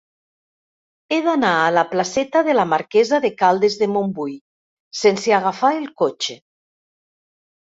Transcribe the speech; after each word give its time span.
He 1.09 1.17
d'anar 1.25 1.51
a 1.57 1.67
la 1.75 1.83
placeta 1.91 2.41
de 2.47 2.55
la 2.59 2.65
Marquesa 2.71 3.19
de 3.27 3.31
Caldes 3.43 3.77
de 3.83 3.89
Montbui 3.97 4.35
sense 5.03 5.37
agafar 5.41 5.73
el 5.83 5.87
cotxe. 6.05 6.39